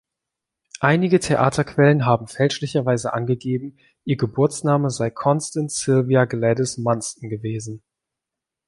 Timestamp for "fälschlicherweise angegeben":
2.25-3.77